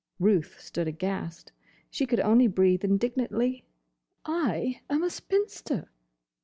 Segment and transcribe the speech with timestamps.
[0.19, 1.51] Ruth stood aghast.
[1.91, 3.65] She could only breathe indignantly,
[4.25, 5.89] "I am a spinster."